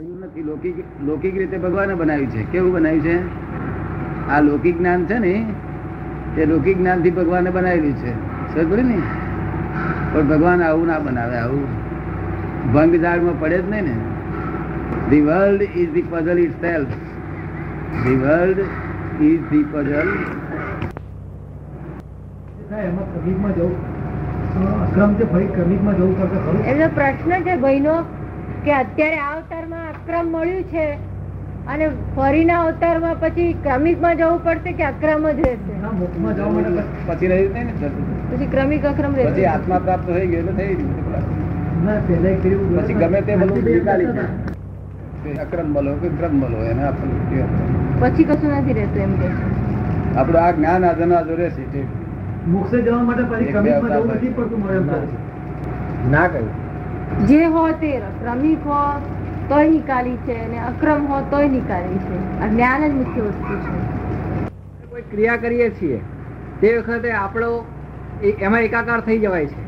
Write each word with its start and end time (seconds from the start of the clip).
એવું 0.00 0.20
નથી 0.20 0.42
લૌકિક 0.42 0.74
લૌકિક 1.04 1.38
રીતે 1.38 1.58
ભગવાને 1.58 1.94
બનાવ્યું 1.94 2.30
છે. 2.30 2.44
કેવું 2.44 2.72
બનાવ્યું 2.72 3.02
છે? 3.02 3.18
આ 4.30 4.40
લૌકિક 4.40 4.78
જ્ઞાન 4.78 5.04
છે 5.04 5.18
ને 5.18 5.46
તે 6.36 6.46
લૌકિક 6.46 6.78
જ્ઞાનથી 6.78 7.10
ભગવાને 7.10 7.50
બનાવેલું 7.50 7.92
છે. 7.92 8.12
સમજ 8.54 8.72
પડી 8.72 8.82
ને? 8.82 8.96
પણ 10.12 10.28
ભગવાન 10.28 10.62
આવું 10.62 10.86
ના 10.86 10.98
બનાવે 10.98 11.36
આવું 11.36 11.66
ભંગ 12.72 12.94
ઝાડમાં 12.94 13.40
પડે 13.40 13.58
જ 13.58 13.70
નહીં 13.70 13.84
ને. 13.84 13.94
The 15.10 15.20
world 15.20 15.62
is 15.62 15.92
the 15.92 16.02
puzzle 16.02 16.38
itself 16.50 16.88
the 18.04 18.16
world 18.16 19.22
is 19.22 19.40
the 19.50 19.64
puzzle 19.72 20.08
એમાં 22.72 23.54
જવું. 23.54 23.76
એમનો 26.64 26.88
પ્રશ્ન 26.88 27.40
છે 27.40 27.56
ભાઈનો. 27.56 28.21
કે 28.64 28.70
અત્યારે 28.72 29.18
આ 29.18 29.30
અવતારમાં 29.32 29.88
અક્રમ 29.88 30.26
મળ્યું 30.28 30.64
છે 30.66 30.84
અને 31.66 31.86
ફરીના 32.16 32.60
અવતારમાં 32.64 33.16
પછી 33.18 33.48
ક્રમિકમાં 33.64 34.16
જવું 34.18 34.38
પડશે 34.40 34.72
કે 34.72 34.84
અક્રમ 34.84 35.24
જ 35.30 35.40
રહેશે? 35.40 35.72
પછી 38.30 38.48
ક્રમિક 38.48 38.84
અક્રમ 38.86 39.12
પછી 39.12 39.26
રહેશે 39.28 39.46
આત્મા 39.48 39.80
પ્રાપ્ત 39.80 40.06
થઈ 40.08 40.26
ગયો 40.26 40.40
એટલે 40.42 40.54
થઈ 40.60 40.74
ગયું. 40.76 41.24
ના 41.84 41.98
પહેલા 42.06 42.36
કર્યું 42.38 42.66
પછી 42.78 42.96
ગમે 42.96 43.20
તે 43.22 43.32
બધું 43.36 43.60
અક્રમ 45.38 45.68
કે 46.00 46.08
ક્રમ 46.12 46.34
બોલો 46.40 46.58
એને 46.66 46.82
આપણને 46.84 47.44
પછી 48.02 48.24
કશું 48.26 48.54
નથી 48.54 48.74
રહેતું 48.74 49.02
એમ 49.02 49.12
કે 49.18 49.28
આપણું 50.16 50.40
આ 50.40 50.52
જ્ઞાન 50.52 50.84
આજનો 50.84 51.14
આજો 51.16 51.34
રહેશે 51.36 51.64
તે 51.72 51.80
મોક્ષે 52.46 52.78
જવા 52.80 53.02
માટે 53.04 53.24
પછી 53.26 53.52
ક્રમિકમાં 53.52 53.92
જવું 53.94 54.12
નથી 54.14 54.32
પડતું 54.36 54.60
મળે 54.60 54.76
એમ 54.76 54.86
થાય 54.86 55.06
છે. 55.06 55.16
ના 56.10 56.26
કહ્યું. 56.28 56.50
જે 57.20 57.46
હો 57.46 57.72
તે 57.72 57.98
ક્રમિક 57.98 58.66
હો 58.66 59.00
તોય 59.48 59.68
નિકાલી 59.68 60.16
છે 60.16 60.44
અને 60.44 60.58
અક્રમ 60.58 61.06
હો 61.06 61.20
તોય 61.30 61.48
નિકાલી 61.48 61.98
છે. 61.98 62.40
આ 62.40 62.46
જ્ઞાન 62.46 62.88
જ 62.88 62.94
મુખ્ય 62.94 63.20
વસ્તુ 63.20 63.54
છે. 63.54 64.86
કોઈ 64.90 65.02
ક્રિયા 65.02 65.36
કરીએ 65.36 65.70
છીએ 65.70 66.00
તે 66.60 66.78
વખતે 66.78 67.10
આપણો 67.12 67.64
એમાં 68.22 68.60
એકાકાર 68.60 69.00
થઈ 69.00 69.18
જવાય 69.18 69.46
છે. 69.46 69.62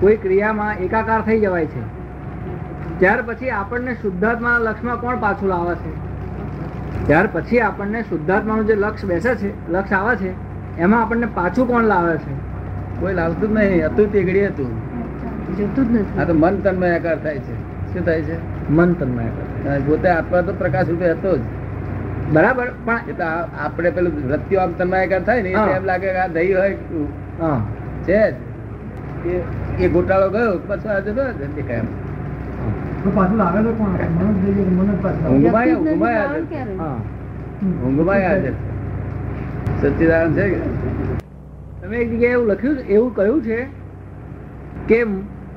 કોઈ 0.00 0.16
ક્રિયામાં 0.16 0.74
એકાકાર 0.74 1.22
થઈ 1.22 1.40
જવાય 1.40 1.66
છે. 1.66 1.82
ત્યાર 2.98 3.22
પછી 3.22 3.50
આપણને 3.50 3.94
શુદ્ધાત્માના 3.94 4.58
લક્ષમાં 4.58 5.00
કોણ 5.00 5.16
પાછું 5.16 5.48
લાવે 5.48 5.74
છે? 5.74 5.92
ત્યાર 7.06 7.28
પછી 7.32 7.60
આપણને 7.60 8.02
શુદ્ધાત્માનું 8.02 8.66
જે 8.66 8.74
લક્ષ 8.74 9.04
બેસે 9.04 9.34
છે 9.34 9.72
લક્ષ 9.72 9.92
આવે 9.92 10.16
છે 10.16 10.34
એમાં 10.78 11.02
આપણને 11.02 11.26
પાછું 11.26 11.68
કોણ 11.68 11.84
લાવે 11.84 12.16
છે? 12.16 12.34
કોઈ 13.00 13.14
લાવતું 13.14 13.48
જ 13.48 13.52
નહીં 13.52 13.86
હતું 13.86 14.12
તે 14.12 14.22
ઘડી 14.22 14.46
હતું. 14.46 14.93
જતું 15.54 16.14
જ 16.14 16.18
આ 16.18 16.24
તો 16.24 16.34
મન 16.34 16.56
તન્મયાકાર 16.56 17.18
થાય 17.18 17.38
છે. 17.38 17.54
શું 17.94 18.04
થાય 18.04 18.22
છે? 18.22 18.36
મન 18.70 18.92
તન્મયાકાર 18.92 19.80
પોતે 19.86 20.08
આત્મા 20.08 20.40
તો 20.40 20.52
પ્રકાશ 20.52 20.88
રૂપે 20.88 21.10
હતો 21.10 21.38
જ. 21.38 21.40
બરાબર. 22.32 22.72
પણ 22.84 22.98
એટલે 23.08 23.24
આપણે 23.64 23.90
પેલું 23.90 24.30
વૃત્તિઓ 24.30 24.60
આમ 24.60 24.72
તન્મયાકાર 24.72 25.22
થાય 25.22 25.42
ને 25.42 25.50
એમ 25.50 25.84
લાગે 25.84 26.06
કે 26.06 26.18
આ 26.18 26.26
દહીં 26.26 26.58
હોય 26.58 26.76
છે 28.02 28.30
જ. 28.30 28.34
એ- 29.80 29.88
ગોટાળો 29.88 30.30
ગયો 30.30 30.58
પછી 30.66 30.88
આજે 30.88 31.10
દેખાય 31.10 31.76
એમ. 31.76 31.84
પાછું 33.14 33.78
કોણ. 33.78 33.88
ઊંઘમાં 35.28 35.66
ઊંઘમાં 35.66 36.28
ઊંઘમાં 37.86 38.14
હાજર 38.14 38.52
સચ્ચિદાનંદ 39.82 40.36
છે 40.36 40.58
તમે 41.82 41.96
એક 41.96 42.12
જગ્યાએ 42.12 42.32
એવું 42.32 42.46
લખ્યું 42.46 42.76
છે- 42.76 42.82
એવું 42.82 43.14
કહ્યું 43.14 43.42
છે 43.42 43.66
કે 44.88 45.04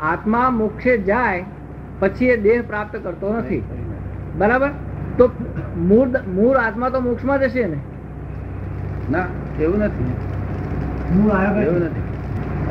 આત્મા 0.02 0.50
મોક્ષે 0.50 0.98
જાય 0.98 1.44
પછી 2.00 2.26
એ 2.26 2.38
દેહ 2.38 2.62
પ્રાપ્ત 2.68 3.00
કરતો 3.04 3.34
નથી. 3.34 3.64
બરાબર? 4.38 4.70
તો 5.18 5.32
મૂળ 5.78 6.08
મૂળ 6.08 6.58
આત્મા 6.58 6.90
તો 6.90 7.00
મોક્ષમાં 7.00 7.40
જશે 7.40 7.68
ને? 7.68 7.78
ના 9.12 9.26
એવું 9.62 9.80
નથી. 9.80 10.04
મૂળ 11.16 11.62
એવું 11.64 11.80
નથી. 11.80 12.02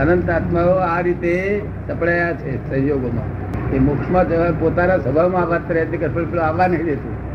અનંત 0.01 0.31
આત્માઓ 0.31 0.71
આ 0.71 1.01
રીતે 1.01 1.63
સપડાયા 1.89 2.33
છે 2.33 2.71
સંયોગોમાં 2.71 3.47
એ 3.73 3.79
મોક્ષમાં 3.79 4.29
જવા 4.29 4.53
પોતાના 4.61 4.99
સ્વભાવમાં 4.99 5.43
આવવા 5.43 5.59
પ્રયત્ન 5.59 5.91
રહેતી 5.91 5.97
કે 5.97 6.09
પેલું 6.09 6.45
આવવા 6.45 6.67
નહીં 6.67 6.85
દેતું. 6.85 7.27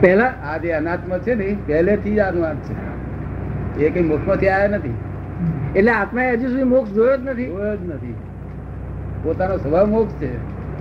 પહેલા 0.00 0.32
આ 0.44 0.56
જે 0.56 0.72
અનાત્મ 0.72 1.18
છે 1.18 1.34
ને 1.34 1.56
પહેલેથી 1.66 2.14
જ 2.14 2.18
આનું 2.18 2.42
વાત 2.42 2.56
છે. 2.56 3.84
એ 3.86 3.90
કઈ 3.90 4.02
મોક્ષમાંથી 4.02 4.48
આવ્યા 4.48 4.78
નથી. 4.78 4.94
એટલે 5.76 5.90
આત્માએ 5.90 6.32
હજુ 6.32 6.48
સુધી 6.48 6.62
મોક્ષ 6.62 6.92
જોયો 6.92 7.16
જ 7.16 7.20
નથી. 7.24 7.46
જોયો 7.46 7.76
જ 7.76 7.94
નથી. 7.94 8.14
પોતાનો 9.22 9.56
સ્વભાવ 9.56 9.86
મોક્ષ 9.86 10.12
છે. 10.12 10.36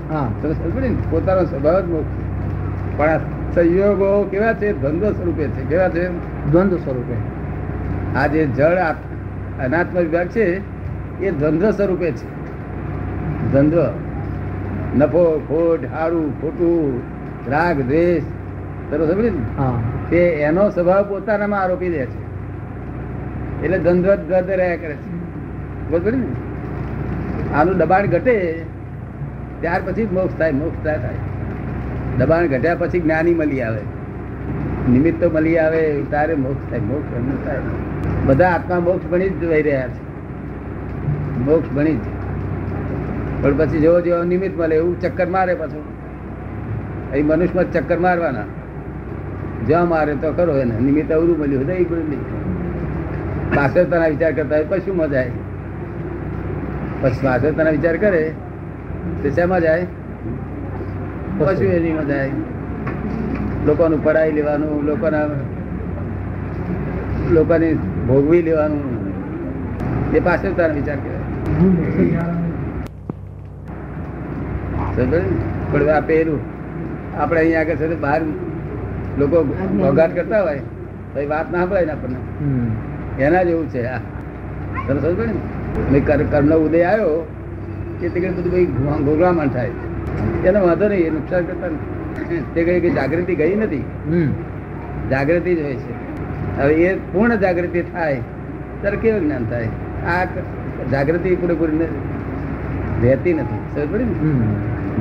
હા. 0.10 0.32
તમે 0.42 0.54
સમજ 0.54 0.76
ને? 0.76 0.96
પોતાનો 1.10 1.46
સ્વભાવ 1.46 1.82
જ 1.82 1.86
મોક્ષ 1.86 2.08
છે. 2.08 2.98
પણ 2.98 3.10
આ 3.10 3.18
સંયોગો 3.56 4.28
કેવા 4.32 4.54
છે? 4.54 4.82
દ્વંદ્વ 4.82 5.12
સ્વરૂપે 5.12 5.48
છે. 5.48 5.70
કેવા 5.70 5.90
છે? 5.90 6.08
દ્વંદ્વ 6.52 6.78
સ્વરૂપે. 6.78 7.14
આ 8.20 8.28
જે 8.28 8.46
જળ 8.46 8.76
અનાત્મ 9.66 10.00
વિભાગ 10.00 10.28
છે 10.28 10.62
એ 11.20 11.32
દ્વંદ્વ 11.32 11.72
સ્વરૂપે 11.72 12.12
છે. 12.12 12.40
દ્વંદ્વ. 13.52 13.82
નફો 14.96 15.40
ખોટ 15.40 15.92
હારું 15.92 16.42
ખોટું 16.42 17.02
રાગ 17.52 17.82
દ્વેષ. 17.82 18.24
તરો 18.92 19.08
સમજે 19.08 19.30
ને? 19.30 19.58
હા. 19.58 19.74
તે 20.10 20.18
એનો 20.18 20.70
સ્વભાવ 20.70 21.10
પોતાનામાં 21.10 21.62
આરોપી 21.62 21.90
દે 21.90 22.06
છે. 22.06 22.30
એટલે 23.64 23.80
દ્વંદ્વ 23.80 24.16
દ્વંદ્વ 24.16 24.52
રહ્યા 24.52 24.76
કરે 24.76 24.94
છે. 24.94 25.10
બરોબર 25.90 26.14
ને? 26.14 26.49
આનું 27.56 27.78
દબાણ 27.78 28.06
ઘટે, 28.06 28.64
ત્યાર 29.62 29.82
પછી 29.86 30.06
મોક્ષ 30.06 30.38
થાય 30.38 30.52
મોક્ષ 30.52 30.86
થાય 30.86 31.00
થાય. 31.00 31.16
દબાણ 32.18 32.48
ઘટ્યા 32.48 32.76
પછી 32.76 33.00
જ્ઞાની 33.00 33.34
મળી 33.34 33.62
આવે. 33.62 33.80
નિમિત્તો 34.92 35.30
મળી 35.30 35.58
આવે 35.58 36.04
તારે 36.12 36.36
મોક્ષ 36.36 36.72
થાય 36.72 36.80
મોક્ષ 36.80 37.46
થાય. 37.46 37.58
બધા 38.26 38.50
આત્મા 38.50 38.80
મોક્ષ 38.80 39.08
ભણી 39.08 39.30
જ 39.30 39.44
વહી 39.44 39.62
રહ્યા 39.62 39.88
છે. 39.88 40.10
મોક્ષ 41.40 41.76
ભણી 41.76 41.96
જ. 41.96 42.00
પણ 43.42 43.58
પછી 43.58 43.80
જેવો 43.80 44.02
જેવો 44.02 44.24
નિમિત્ત 44.24 44.60
મળે, 44.60 44.76
એવું 44.76 45.02
ચક્કર 45.02 45.26
મારે 45.26 45.56
પાછું. 45.56 45.84
અહીં 47.12 47.26
મનુષ્યમાં 47.26 47.72
ચક્કર 47.72 48.00
મારવાના. 48.00 48.44
જ્યાં 49.68 49.90
મારે 49.90 50.16
તો 50.16 50.34
કરો 50.34 50.58
એને. 50.58 50.80
નિમિત્ત 50.80 51.12
અવરું 51.12 51.40
મળ્યું 51.40 51.58
હોય 51.58 51.66
તો 51.66 51.72
એ 51.72 51.84
બધું 51.84 52.10
નહીં. 52.10 52.22
પાછળતાના 53.56 54.08
વિચાર 54.08 54.32
કરતા 54.32 54.56
હોય 54.56 54.66
પછી 54.66 54.92
મજા 54.92 55.20
આવે? 55.20 55.49
પછી 57.02 57.22
પાછળતાના 57.26 57.74
વિચાર 57.78 57.96
કરે 58.04 58.22
તો 59.22 59.28
શેમાં 59.38 59.62
જાય? 59.66 59.86
પછી 61.40 61.70
એની 61.78 61.94
મજા 61.98 62.20
આવે 62.22 62.34
લોકોનું 63.68 64.02
પડાવી 64.06 64.36
લેવાનું 64.38 64.86
લોકોના 64.90 65.26
લોકોને 67.38 67.68
ભોગવી 68.08 68.42
લેવાનું. 68.48 68.84
એ 70.18 70.20
પાછળતાના 70.28 70.78
વિચાર 70.80 71.00
કરે? 71.04 71.18
પણ 75.72 75.90
આ 75.96 76.02
પેલું 76.10 76.42
આપણે 77.18 77.40
અહીંયા 77.42 77.64
આગળ 77.64 77.80
છે 77.84 77.98
બહાર 78.06 78.22
લોકો 79.20 79.38
ઘોઘાટ 79.80 80.14
કરતા 80.18 80.42
હોય 80.48 80.64
તો 81.14 81.20
વાત 81.32 81.48
ના 81.52 81.60
સાંભળાય 81.60 81.86
ને 81.86 81.94
આપણને. 81.94 82.20
એના 83.26 83.44
જેવું 83.50 83.68
છે 83.74 83.82
આ. 83.88 84.02
તમે 84.86 85.00
સમજો 85.02 85.26
ને 85.28 85.34
મેં 85.92 86.02
કર્મનો 86.32 86.56
ઉદય 86.66 86.84
આવ્યો 86.84 87.16
કે 88.02 88.10
તે 88.10 88.18
ઘડી 88.20 88.36
બધું 88.38 88.52
ભાઈ 88.52 88.68
ગોગળામણ 89.08 89.54
થાય 89.56 89.72
એનો 90.50 90.60
વાંધો 90.68 90.86
નહીં 90.92 91.08
એ 91.08 91.16
નુકસાન 91.16 91.44
કરતા 91.46 91.72
તે 92.54 92.60
ઘડી 92.64 92.82
કે 92.86 92.90
જાગૃતિ 93.00 93.34
ગઈ 93.42 93.56
નથી. 93.56 93.86
જાગૃતિ 95.12 95.52
જ 95.56 95.60
હોય 95.62 95.78
છે. 95.84 95.94
હવે 96.60 96.74
એ 96.86 96.94
પૂર્ણ 97.14 97.36
જાગૃતિ 97.46 97.80
થાય 97.94 98.20
ત્યારે 98.82 98.98
કેવું 99.04 99.22
જ્ઞાન 99.26 99.46
થાય? 99.50 99.70
આ 100.14 100.24
જાગૃતિ 100.92 101.36
પૂરેપૂરી 101.42 101.90
રહેતી 103.04 103.34
નથી. 103.34 103.62
સમજ 103.74 103.86
પડી 103.92 104.08
ને? 104.08 104.16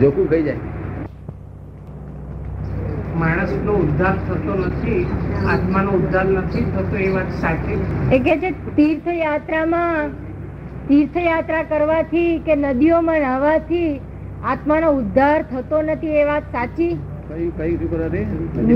જોખું 0.00 0.26
ખાઈ 0.30 0.46
જાય. 0.48 0.62
માણસનો 3.20 3.72
ઉદ્ધાર 3.82 4.16
થતો 4.26 4.52
નથી 4.56 5.02
આત્માનો 5.52 5.90
ઉદ્ધાર 5.98 6.26
નથી 6.32 6.66
થતો 6.74 6.96
એ 7.06 7.08
વાત 7.14 7.30
સાચી 7.40 7.78
એ 8.16 8.18
કે 8.26 8.34
છે 8.42 8.50
તીર્થયાત્રામાં 8.76 10.12
તીર્થયાત્રા 10.88 11.62
કરવાથી 11.62 12.38
કે 12.38 12.54
નદીઓમાં 12.54 13.20
નહાવાથી 13.20 13.88
આત્માનો 14.44 14.92
ઉદ્ધાર 14.92 15.42
થતો 15.42 15.82
નથી 15.82 16.14
એ 16.20 16.24
વાત 16.24 16.42
સાચી? 16.52 16.92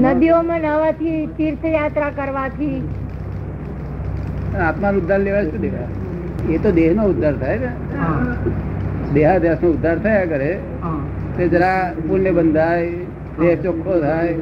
નદીઓમાં 0.06 0.61
નહાવાથી 0.61 1.20
તીર્થયાત્રા 1.37 2.11
કરવાથી. 2.11 2.82
આત્માનો 4.67 4.99
ઉદ્ધાર 4.99 5.20
લેવા 5.20 5.43
શું 5.43 5.61
દેવા 5.61 5.88
એ 6.50 6.59
તો 6.59 6.70
દેહ 6.70 6.93
નો 6.94 7.05
ઉદ્ધાર 7.05 7.35
થાય 7.37 7.59
ને. 7.59 7.70
દેહાદ્યાસ 9.15 9.62
નો 9.62 9.70
ઉદ્ધાર 9.70 9.99
થયા 9.99 10.26
કરે. 10.26 10.53
તે 11.37 11.49
જરા 11.49 11.93
પુણ્ય 12.08 12.31
બંધાય 12.31 12.91
દેહ 13.41 13.55
ચોખ્ખો 13.62 14.00
થાય. 14.00 14.35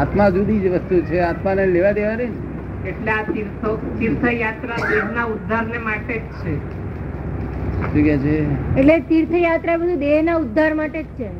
આત્મા 0.00 0.30
જુદી 0.30 0.58
જ 0.58 0.72
વસ્તુ 0.72 1.00
છે. 1.00 1.20
આત્માને 1.20 1.66
લેવા 1.66 1.92
દેવા 1.92 2.14
રે 2.14 2.28
એટલે 2.86 3.12
આ 3.12 3.22
તીર્થ 3.22 3.66
તીર્થયાત્રા 3.98 4.76
દેહના 4.76 5.24
ઉદ્ધારને 5.24 5.78
માટે 5.78 6.18
જ 6.18 6.20
છે. 6.20 6.54
શું 7.80 8.04
કે 8.04 8.18
છે? 8.18 8.36
એટલે 8.78 9.00
તીર્થયાત્રા 9.00 9.76
બધું 9.76 9.98
દેહના 9.98 10.36
ઉદ્ધાર 10.36 10.74
માટે 10.74 11.02
જ 11.02 11.06
છે. 11.06 11.30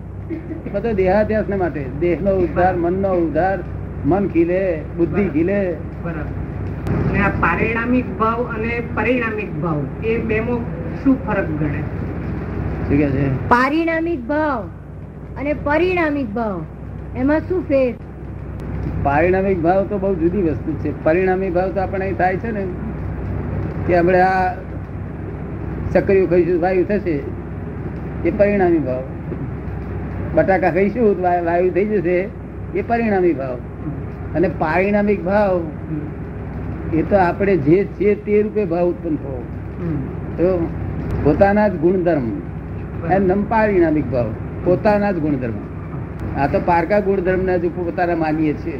બધો 0.72 0.92
દેહાધ્યાસ 0.92 1.48
ને 1.48 1.56
માટે. 1.56 1.84
દેહનો 2.00 2.30
ઉદ્ધાર 2.30 2.76
મનનો 2.76 3.12
ઉદ્ધાર 3.12 3.58
મન 4.04 4.28
ખીલે 4.28 4.82
બુદ્ધિ 4.96 5.28
ખીલે. 5.28 5.76
બરાબર. 6.02 7.18
આ 7.22 7.28
પારિણામિક 7.28 8.18
ભાવ 8.18 8.42
અને 8.42 8.82
પરિણામિક 8.94 9.62
ભાવ 9.62 10.04
એ 10.04 10.18
બેમાં 10.18 10.58
શું 11.04 11.26
ફરક 11.26 11.46
ગણે? 11.46 11.82
શું 12.88 12.98
કે 12.98 13.10
છે? 13.10 13.48
પારિણામિક 13.48 14.26
ભાવ 14.26 14.64
અને 15.38 15.52
પરિણામિક 15.52 16.34
ભાવ 16.34 16.64
એમાં 17.16 17.40
શું 17.40 17.68
ફેર? 17.68 17.94
પારિણામિક 19.02 19.60
ભાવ 19.62 19.84
તો 19.84 19.98
બહુ 19.98 20.14
જુદી 20.14 20.42
વસ્તુ 20.42 20.72
છે. 20.72 20.90
પરિણામી 21.04 21.50
ભાવ 21.50 21.70
તો 21.70 21.80
આપણે 21.80 22.12
થાય 22.12 22.36
છે 22.36 22.50
ને, 22.50 22.64
કે 23.86 23.96
આપણે 23.96 24.20
આ 24.20 24.54
ચકરીઓ 25.92 26.26
ખાઈશું, 26.26 26.60
વાયુ 26.60 26.84
થશે, 26.84 27.16
એ 28.24 28.30
પરિણામી 28.30 28.78
ભાવ. 28.78 29.02
બટાકા 30.34 30.70
ખાઈશું, 30.70 31.22
વાયુ 31.22 31.70
થઈ 31.70 31.84
જશે, 31.84 32.18
એ 32.74 32.82
પરિણામી 32.88 33.32
ભાવ. 33.32 33.56
અને 34.34 34.48
પારિણામિક 34.58 35.24
ભાવ, 35.24 35.62
એ 36.92 37.02
તો 37.02 37.16
આપણે 37.16 37.56
જે 37.56 37.84
છે 37.84 38.14
તે 38.24 38.42
રૂપે 38.42 38.64
ભાવ 38.64 38.86
ઉત્પન્ન 38.86 39.16
થવો. 39.16 39.42
તો 40.36 40.68
પોતાના 41.24 41.68
જ 41.68 41.74
ગુણધર્મ. 41.76 42.30
એમ 43.12 43.42
પારિણામિક 43.44 44.06
ભાવ. 44.12 44.30
પોતાના 44.64 45.12
જ 45.12 45.18
ગુણધર્મ. 45.18 45.58
આ 46.38 46.46
તો 46.48 46.58
પારકા 46.60 47.00
ગુણધર્મ 47.00 47.42
ને 47.44 47.58
જ 47.58 47.68
પોતાના 47.68 48.16
માનીએ 48.16 48.54
છીએ. 48.54 48.78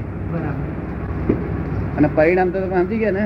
અને 1.98 2.08
પરિણામ 2.08 2.50
તો 2.52 2.58
તમે 2.60 2.76
સમજી 2.82 2.98
ગયા 2.98 3.12
ને? 3.12 3.24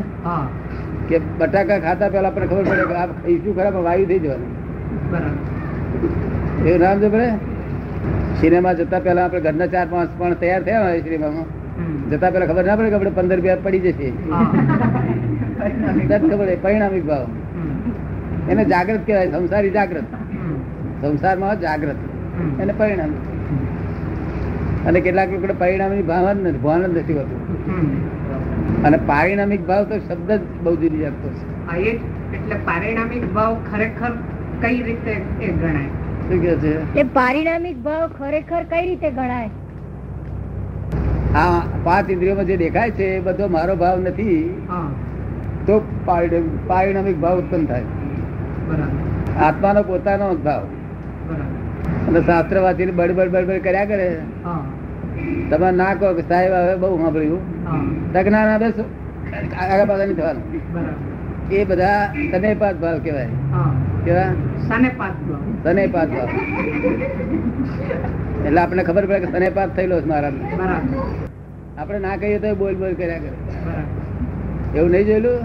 કે 1.08 1.20
બટાકા 1.40 1.80
ખાતા 1.80 2.10
પેલા 2.10 2.30
આપણે 2.30 2.46
ખબર 2.46 2.64
પડે 2.70 2.84
કે 2.90 2.94
આ 2.94 3.06
ખાઈશું 3.12 3.54
ખરાબ 3.54 3.74
વાયુ 3.88 4.06
થઈ 4.06 4.18
જવાનું. 4.18 4.50
એવું 6.64 6.80
નામ 6.80 7.00
છે 7.00 7.08
પડે? 7.08 7.28
સિનેમા 8.40 8.74
જતા 8.74 9.00
પહેલા 9.00 9.24
આપણે 9.24 9.40
ઘરના 9.40 9.68
ચાર 9.68 9.86
પાંચ 9.88 10.10
પણ 10.18 10.34
તૈયાર 10.40 10.62
થયા 10.62 10.82
હોય 10.86 11.02
સિનેમામાં. 11.02 11.48
જતા 12.10 12.30
પહેલા 12.30 12.48
ખબર 12.50 12.64
ના 12.64 12.76
પડે 12.76 12.88
કે 12.90 12.96
આપણે 12.96 13.10
પંદર 13.10 13.36
રૂપિયા 13.36 13.64
પડી 13.64 13.80
જશે. 13.80 14.08
ખબર 16.30 16.48
પરિણામિક 16.62 17.04
ભાવ. 17.06 17.26
એને 18.48 18.64
જાગ્રત 18.64 19.02
કહેવાય 19.06 19.28
સંસારી 19.36 19.70
જાગ્રત. 19.70 20.06
સંસારમાં 21.02 21.60
જાગ્રત. 21.60 21.98
એને 22.62 22.72
પરિણામ. 22.72 23.12
અને 24.86 25.00
કેટલાક 25.00 25.32
લોકો 25.32 25.56
પરિણામી 25.58 26.02
ભાવ 26.02 26.26
જ 26.32 26.36
નથી 26.42 26.58
ભાન 26.58 26.86
જ 26.86 26.98
નથી 26.98 27.14
હોતું 27.14 27.40
અને 28.84 28.96
પારિણામિક 29.06 29.66
ભાવ 29.66 29.84
તો 29.84 29.98
શબ્દ 29.98 30.32
જ 30.32 30.40
બહુ 30.62 30.76
જુદી 30.76 30.98
જાતનો 30.98 31.28
છે. 31.30 31.66
હા, 31.66 31.76
એટલે 31.76 32.56
પારિણામિક 32.64 33.24
ભાવ 33.34 33.56
ખરેખર 33.72 34.10
કઈ 34.62 34.82
રીતે 34.82 35.12
એ 35.42 35.52
ગણાય? 35.52 35.90
શું 36.28 36.42
કે 36.42 36.56
છે? 36.56 37.00
એ 37.00 37.04
પારિણામિક 37.12 37.82
ભાવ 37.82 38.04
ખરેખર 38.18 38.62
કઈ 38.70 38.84
રીતે 38.86 39.10
ગણાય? 39.10 39.50
આ 41.34 41.60
પાંચ 41.84 42.10
ઇન્દ્રિયોમાં 42.10 42.44
જે 42.44 42.56
દેખાય 42.56 42.90
છે 42.90 43.06
એ 43.16 43.20
બધો 43.20 43.48
મારો 43.48 43.76
ભાવ 43.76 44.00
નથી. 44.00 44.38
તો 45.66 45.80
પારિણામિક 46.04 46.68
પારિણામિક 46.68 47.20
ભાવ 47.20 47.38
ઉત્પન્ન 47.38 47.66
થાય. 47.66 47.82
આત્માનો 49.40 49.82
પોતાનો 49.82 50.34
ભાવ. 50.34 50.62
બરાબર. 51.28 52.08
અને 52.08 52.20
શાસ્ત્ર 52.20 52.56
વાંચીને 52.58 52.92
બડબડ 52.92 53.28
બડબડ 53.28 53.62
કર્યા 53.62 53.84
કરે. 53.84 54.08
હા. 54.44 54.62
તમે 55.50 55.70
ના 55.70 55.94
કહો 55.94 56.14
કે 56.14 56.22
સાહેબ 56.22 56.52
હવે 56.52 56.76
બહુ 56.76 56.98
સાંભળ્યું. 56.98 57.38
હા. 57.38 58.46
ના 58.46 58.58
બેસો 58.58 58.84
આગળ 59.60 59.84
પાછળ 59.88 59.98
નહીં 59.98 60.16
થવાનું. 60.16 60.44
એ 61.52 61.64
બધા 61.64 62.14
તનેપાત 62.32 62.76
ભાવ 62.76 62.98
કહેવાય. 62.98 63.28
કેવા? 64.04 64.28
ભાવ. 65.92 66.28
એટલે 68.46 68.60
આપણે 68.60 68.84
ખબર 68.84 69.06
પડે 69.06 69.20
કે 69.20 69.26
તનેપાત 69.26 69.76
થયેલો 69.76 70.00
છે 70.00 70.06
મારા 70.06 70.32
આપણે 71.78 71.98
ના 71.98 72.16
કહીએ 72.16 72.38
તો 72.38 72.54
બોલ 72.54 72.74
બોલ 72.74 72.94
કર્યા 72.94 73.18
કરે. 73.18 74.78
એવું 74.78 74.90
નહીં 74.90 75.06
જોયેલું? 75.06 75.38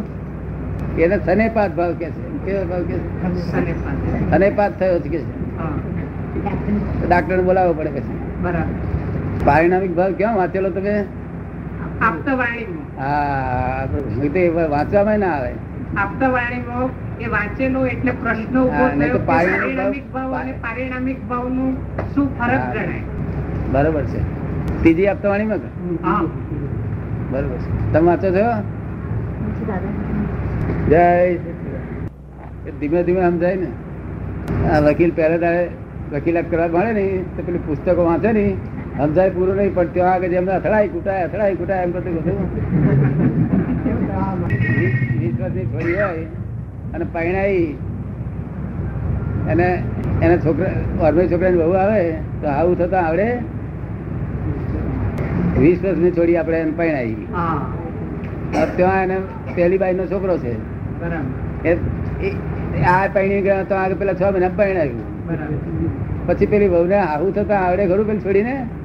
એને 0.98 1.18
સનેપાત 1.26 1.76
ભાવ 1.76 1.94
કે 1.94 2.06
છે. 2.06 2.46
કેવો 2.46 2.66
ભાવ 2.66 2.82
કે 2.82 2.94
છે? 2.94 3.52
સનેપાત 3.52 4.32
સનેપાત 4.32 4.80
થયો 4.80 5.00
છે 5.00 5.10
કે 5.10 5.18
છે? 5.18 7.08
ડાક્ટર 7.08 7.42
બોલાવવો 7.42 7.74
પડે 7.74 7.90
કે 7.90 8.00
છે? 8.00 8.42
બરાબર. 8.42 8.99
પારિણામિક 9.46 9.96
ભાવ 9.96 10.14
ક્યાં 10.14 10.38
વાંચેલો 10.38 10.70
તમે? 10.70 10.94
વાંચવામાં 14.70 15.20
ના 15.20 15.28
આવે. 15.28 15.52
આપતવાણીમાં 15.98 16.90
એ 17.20 17.28
વાંચેલો 17.28 17.86
એટલે 17.86 18.12
પ્રશ્ન 18.12 18.58
ઊભો 18.58 18.74
હા, 18.74 18.90
નહીં 18.90 19.00
તો 19.00 19.06
થયો 19.08 19.18
કે 19.18 19.26
પારિણામિક 19.26 19.62
પારિણામિક 19.62 20.14
ભાવ- 20.14 20.30
ભાવ 20.30 20.42
અને 20.42 20.52
પારિણામિક 20.52 21.20
ભાવનું 21.30 21.72
શું 22.16 22.28
ફરક 22.40 22.60
હા. 22.60 22.74
ગણાય? 22.74 23.04
બરોબર 23.74 24.04
છે. 24.04 24.20
ત્રીજી 24.82 25.08
આપતાવાણીમાં 25.08 25.60
બરોબર 27.32 27.58
છે. 27.58 27.70
તમે 27.94 28.06
વાંચો 28.06 28.30
છો? 28.32 28.48
જય 30.90 31.04
ધીમે 32.80 33.04
ધીમે 33.04 33.22
સમજાય 33.22 33.56
ને. 33.56 33.68
આ 34.72 34.80
વકીલ 34.82 35.12
પહેલા 35.12 35.38
તારે 35.38 35.70
વકીલાત 36.14 36.52
કરવા 36.52 36.68
મળે 36.68 36.94
ને 36.94 37.06
તો 37.38 37.44
પેલી 37.44 37.58
પુસ્તકો 37.58 38.06
વાંચે 38.06 38.32
ને. 38.32 38.46
સમજાય 39.00 39.30
પૂરું 39.30 39.56
નહીં 39.56 39.76
પણ 39.76 39.88
ત્યાં 39.88 40.14
આગળ 40.14 40.26
એમને 40.26 40.52
અથડાય 40.52 40.88
કૂટાય 40.88 41.24
અથડાય 41.24 41.56
કૂટાય 41.56 41.84
એમ 41.84 41.92
કરતું 41.92 42.16
બધું 42.16 42.36
હોય 46.04 46.18
અને 46.94 47.06
પૈણાઈ 47.14 47.76
અને 49.50 49.84
એને 50.22 50.38
છોકરા 50.38 51.06
અરબી 51.08 51.28
છોકરાની 51.28 51.58
બહુ 51.58 51.72
આવે 51.72 52.12
તો 52.42 52.48
આવું 52.48 52.78
થતા 52.78 53.00
આવડે. 53.00 53.38
વીસ 55.60 55.84
વર્ષની 55.84 56.12
છોડી 56.12 56.38
આપણે 56.38 56.60
એને 56.60 56.72
પૈણાઈ 56.72 57.16
હા. 57.34 57.68
ત્યાં 58.76 59.04
એને 59.04 59.18
પહેલી 59.56 59.78
બાઈ 59.78 59.94
નો 59.94 60.06
છોકરો 60.06 60.38
છે. 60.38 60.54
બરાબર. 61.00 61.68
એ 61.68 61.78
એ- 62.28 62.84
આ 62.84 63.08
પૈણી 63.14 63.42
ગયા 63.42 63.64
તો 63.64 63.76
આગળ 63.76 63.96
પેલા 63.96 64.14
છ 64.14 64.22
મહિના 64.22 64.50
બરાબર. 64.50 64.86
પછી 66.28 66.46
પેલી 66.46 66.68
વહુને 66.68 66.96
આવું 66.96 67.36
થતા 67.36 67.56
આવડે 67.56 67.88
ખરું 67.88 68.08
પેલી 68.08 68.20
છોડીને? 68.20 68.54
ના 68.54 68.79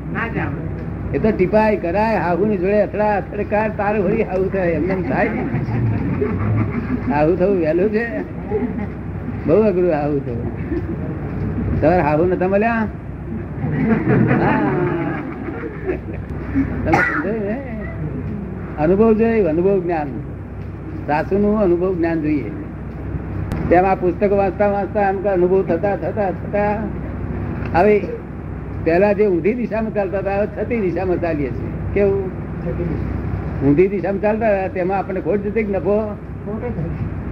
એ 1.15 1.19
તો 1.19 1.31
ટીપાય 1.31 1.77
કરાય 1.77 2.17
હાહુ 2.17 2.47
ની 2.47 2.57
જોડે 2.57 2.83
અથડા 2.83 3.17
અથડકાર 3.17 3.71
તારું 3.77 4.05
વળી 4.05 4.23
હાહુ 4.23 4.49
થાય 4.49 4.71
એમને 4.71 4.93
એમ 4.93 5.03
થાય. 5.03 5.29
હાહુ 7.13 7.37
થવું 7.37 7.61
વહેલું 7.61 7.91
છે. 7.91 8.23
બહુ 9.47 9.63
અઘરું 9.63 9.93
હાહુ 9.93 10.19
થવું. 10.19 11.81
તમારે 11.81 12.03
હાહુ 12.03 12.25
નતા 12.25 12.49
મળ્યા. 12.49 12.87
તમે 16.85 17.57
અનુભવ 18.79 19.13
જોઈએ 19.13 19.43
અનુભવ 19.43 19.83
જ્ઞાન. 19.83 20.07
સાસુ 21.07 21.39
નું 21.39 21.61
અનુભવ 21.61 21.95
જ્ઞાન 21.95 22.21
જોઈએ. 22.21 22.51
તેમાં 23.71 24.01
પુસ્તકો 24.01 24.37
વાંચતા 24.37 24.69
વાંચતા 24.69 25.09
એમ 25.09 25.23
કે 25.23 25.29
અનુભવ 25.29 25.63
થતા 25.63 25.97
થતા 25.97 26.31
થતા. 26.31 26.77
હવે 27.75 28.03
પહેલા 28.87 29.13
જે 29.19 29.25
ઊંધી 29.33 29.57
દિશામાં 29.61 29.95
ચાલતા 29.99 30.23
હતા 30.23 30.47
છતી 30.57 30.81
દિશામાં 30.87 31.21
ચાલીએ 31.25 31.51
છીએ. 31.57 31.73
કેવું? 31.95 32.25
ઊંધી 33.65 33.89
દિશામાં 33.93 34.25
ચાલતા 34.25 34.51
હતા 34.55 34.73
તેમાં 34.77 34.99
આપણે 34.99 35.21
ખોટ 35.27 35.47
જતી 35.47 35.67
નફો? 35.75 35.97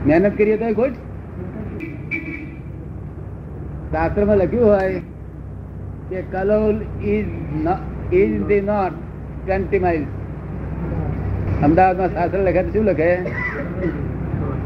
મહેનત 0.06 0.34
કરીએ 0.38 0.56
તો 0.62 0.68
ખોટ? 0.80 0.94
શાસ્ત્રમાં 3.92 4.38
લખ્યું 4.42 4.68
હોય 4.70 5.00
કે 6.10 6.18
Kalol 6.32 6.76
is 7.14 7.30
is 8.20 8.36
the 8.48 8.62
north 8.70 8.94
twenty 9.44 9.82
mile 9.84 10.04
અમદાવાદમાં 11.68 12.10
શાસ્ત્ર 12.16 12.40
લખે 12.48 12.62
શું 12.72 12.84
લખે? 12.90 13.10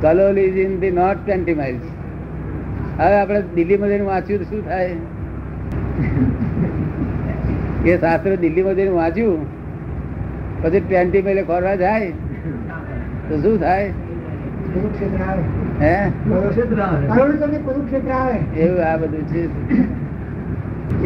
Kalol 0.02 0.36
is 0.46 0.58
in 0.64 0.72
the 0.82 0.94
north 1.02 1.18
twenty 1.22 1.58
miles 1.60 1.86
હવે 2.98 3.16
આપણે 3.20 3.40
દિલ્હીમાં 3.60 3.94
જઈને 3.94 4.10
વાંચ્યું 4.10 4.40
તો 4.42 4.46
શું 4.50 4.62
થાય? 4.68 4.96
એ 7.86 7.98
શાસ્ત્ર 7.98 8.36
દિલ્હીમાં 8.36 8.74
જઈને 8.74 8.90
વાંચ્યું 8.90 9.46
પછી 10.62 10.80
ટ્વેન્ટી 10.80 11.22
મેલે 11.22 11.42
ખોરવા 11.42 11.74
જાય. 11.74 12.10
તો 13.28 13.36
શું 13.38 13.60
થાય? 13.60 13.92
એવું 18.56 18.92
આ 18.92 18.96
બધું 18.96 19.22
છે. 19.22 19.42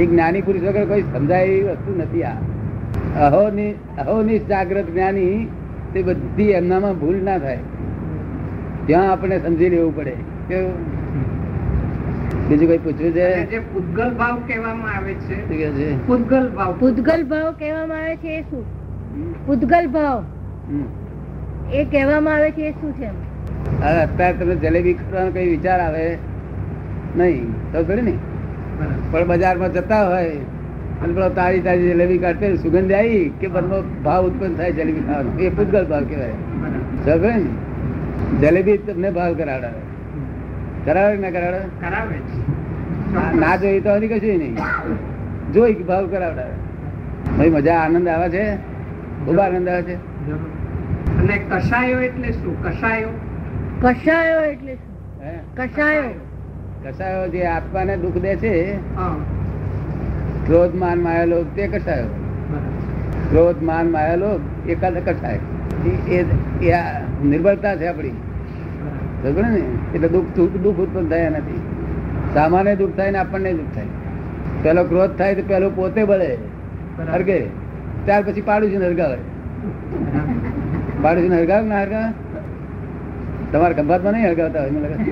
એ 0.02 0.06
જ્ઞાની 0.06 0.40
પુરુષ 0.40 0.62
વગર 0.62 0.84
કોઈ 0.84 1.02
સમજાય 1.02 1.44
એવી 1.44 1.62
વસ્તુ 1.62 1.98
નથી 1.98 2.22
આ. 2.22 2.32
અહોની 3.20 3.72
અહોનિશ 3.72 4.46
જાગ્રત 4.46 4.90
જ્ઞાની 4.90 5.48
તે 5.92 6.02
બધી 6.02 6.50
એમનામાં 6.50 6.98
ભૂલ 6.98 7.16
ના 7.24 7.38
થાય. 7.38 7.58
ત્યાં 8.86 9.12
આપણે 9.12 9.38
સમજી 9.38 9.68
લેવું 9.68 9.96
પડે 9.96 10.12
કેવું 10.48 10.99
બીજું 12.50 12.68
કઈ 12.70 12.78
પૂછવું 12.84 13.12
છે? 13.16 13.58
પૂતગલ 13.72 14.10
ભાવ 14.20 14.38
કહેવામાં 14.46 14.94
આવે 15.00 15.12
છે. 15.26 15.36
પૂતગલ 16.06 16.46
ભાવ. 16.58 16.72
પૂતગલ 16.80 17.22
ભાવ 17.32 17.50
કહેવામાં 17.60 18.04
આવે 18.04 18.16
છે 18.22 18.30
એ 18.38 18.40
શું? 18.50 18.64
પૂતગલ 19.46 19.86
ભાવ. 19.96 20.20
એ 21.72 21.84
કહેવામાં 21.92 22.36
આવે 22.36 22.50
છે 22.56 22.64
એ 22.70 22.72
શું 22.80 22.92
છે 23.00 23.08
હવે 23.08 24.00
અત્યારે 24.04 24.38
તમે 24.40 24.56
જલેબી 24.64 24.94
ખાવાનો 25.02 25.30
કઈ 25.36 25.48
વિચાર 25.50 25.78
આવે? 25.86 26.06
નહીં. 27.20 27.46
તો 27.72 27.84
ખરી 27.90 28.06
ને? 28.08 28.14
પણ 29.12 29.26
બજારમાં 29.34 29.72
જતા 29.76 30.02
હોય 30.08 30.32
અને 31.02 31.12
પેલો 31.14 31.28
તારી 31.38 31.62
તારી 31.68 31.92
જલેબી 31.92 32.18
કાઢતે 32.24 32.56
સુગંધ 32.64 32.96
આવી 33.02 33.22
કે 33.42 33.52
મનમાં 33.58 33.94
ભાવ 34.08 34.22
ઉત્પન્ન 34.30 34.58
થાય 34.62 34.72
જલેબી 34.80 35.06
ખાવાનો? 35.08 35.30
એ 35.44 35.54
પૂતગલ 35.60 35.84
ભાવ 35.94 36.04
કહેવાય. 36.10 36.36
સમજે 37.04 37.32
ને? 37.44 37.50
જલેબી 38.42 38.78
તમને 38.90 39.10
ભાવ 39.20 39.32
કરાવડાવે. 39.42 39.80
કરાવે 40.84 41.16
ને 41.16 41.30
કરાવડાવે 41.30 41.64
કરાવે 41.80 43.40
ના 43.40 43.56
જોઈ 43.56 43.80
તો 43.80 43.94
હજી 43.94 44.08
કશું 44.08 44.38
નહીં. 44.38 44.56
જોઈ 45.52 45.74
કે 45.74 45.84
ભાવ 45.84 46.06
કરાવડાવે. 46.06 46.50
ભાઈ 47.38 47.50
મજા 47.50 47.74
આનંદ 47.74 48.08
આવે 48.08 48.28
છે? 48.30 48.56
ખૂબ 49.24 49.38
આનંદ 49.38 49.68
આવે 49.68 49.82
છે? 49.82 49.94
અને 51.18 51.38
કસાયો 51.38 52.00
એટલે 52.00 52.32
શું? 52.32 52.64
કસાયો 52.64 53.08
કસાયો 53.82 54.40
એટલે 54.40 54.74
શું? 54.74 55.24
હે? 55.24 55.38
કષાયો 55.56 56.02
કસાયો 56.84 57.28
જે 57.28 57.44
આત્માને 57.44 57.96
દુઃખ 57.96 58.14
દે 58.14 58.36
છે 58.36 58.72
હા. 58.96 59.16
ક્રોધ 60.46 60.74
માન 60.74 60.98
માયેલો 61.00 61.42
તે 61.42 61.66
કસાયો 61.66 62.06
ક્રોધ 63.30 63.62
માન 63.62 63.94
એકાદ 64.68 64.98
કસાય 64.98 65.38
એ- 65.86 66.20
એ- 66.20 66.66
એ 66.66 66.72
નિર્બળતા 67.24 67.76
છે 67.76 67.86
આપણી. 67.86 68.12
સમજ્યો 69.22 69.48
ને 69.48 69.62
એટલે 69.94 70.08
દુઃખ 70.14 70.30
દુઃખ 70.36 70.56
દુઃખ 70.64 70.80
ઉત્પન્ન 70.84 71.06
થયા 71.12 71.32
નથી 71.34 71.62
સામાન્ય 72.34 72.72
દુઃખ 72.80 72.94
થાય 72.98 73.12
ને 73.12 73.20
આપણને 73.22 73.50
દુઃખ 73.58 73.74
થાય 73.74 73.92
પેલો 74.64 74.82
ક્રોધ 74.90 75.14
થાય 75.18 75.38
તો 75.38 75.42
પેલો 75.50 75.68
પોતે 75.78 76.00
બળે 76.10 76.30
હરગે 77.10 77.38
ત્યાર 78.06 78.22
પછી 78.26 78.46
પાડોશી 78.48 78.82
હરગાવે 78.84 79.18
પાડોશી 81.02 81.38
હરગાવે 81.38 81.66
ના 81.72 81.82
હરગાવે 81.84 82.10
તમારા 83.52 83.78
ખંભાતમાં 83.78 84.14
નહીં 84.14 84.28
હરગાવતા 84.28 84.62
હોય 84.62 84.72
મને 84.72 84.88
લાગે. 84.92 85.10